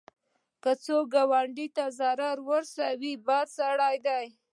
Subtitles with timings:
[0.63, 4.25] که څوک ګاونډي ته ضرر ورسوي، بد سړی دی